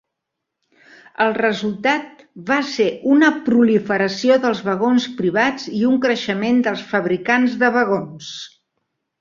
El 1.25 1.33
resultat 1.35 2.23
va 2.47 2.57
ser 2.71 2.87
una 3.17 3.29
proliferació 3.49 4.39
dels 4.47 4.63
vagons 4.71 5.07
privats 5.23 5.69
i 5.81 5.85
un 5.93 6.01
creixement 6.07 6.67
dels 6.69 6.85
fabricants 6.95 7.61
de 7.65 7.75
vagons. 7.81 8.35